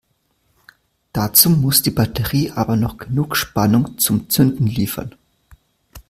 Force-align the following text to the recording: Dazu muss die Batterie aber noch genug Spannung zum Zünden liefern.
Dazu 1.13 1.51
muss 1.51 1.83
die 1.83 1.91
Batterie 1.91 2.49
aber 2.49 2.75
noch 2.75 2.97
genug 2.97 3.35
Spannung 3.35 3.99
zum 3.99 4.31
Zünden 4.31 4.65
liefern. 4.65 5.13